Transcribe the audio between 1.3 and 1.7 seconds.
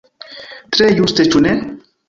ĉu ne?